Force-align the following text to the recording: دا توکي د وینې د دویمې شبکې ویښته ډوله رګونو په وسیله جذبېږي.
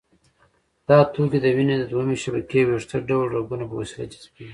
دا 0.87 0.97
توکي 1.13 1.37
د 1.41 1.47
وینې 1.55 1.75
د 1.79 1.83
دویمې 1.91 2.17
شبکې 2.23 2.61
ویښته 2.65 2.97
ډوله 3.07 3.31
رګونو 3.35 3.65
په 3.69 3.75
وسیله 3.81 4.05
جذبېږي. 4.11 4.47